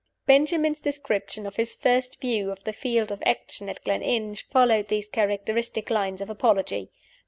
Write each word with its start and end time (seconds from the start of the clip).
Benjamin's 0.25 0.81
description 0.81 1.45
of 1.45 1.57
his 1.57 1.75
first 1.75 2.19
view 2.19 2.49
of 2.51 2.63
the 2.63 2.73
field 2.73 3.11
of 3.11 3.21
action 3.23 3.69
at 3.69 3.83
Gleninch 3.83 4.47
followed 4.47 4.87
these 4.87 5.07
characteristic 5.07 5.91
lines 5.91 6.21
of 6.21 6.29
apology. 6.31 6.89